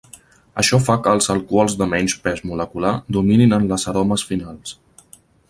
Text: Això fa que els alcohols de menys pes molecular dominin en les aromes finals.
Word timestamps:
Això 0.61 0.77
fa 0.85 0.95
que 1.07 1.11
els 1.17 1.29
alcohols 1.33 1.75
de 1.81 1.87
menys 1.91 2.15
pes 2.23 2.41
molecular 2.53 2.95
dominin 3.19 3.55
en 3.59 3.69
les 3.75 3.87
aromes 3.93 4.27
finals. 4.33 4.75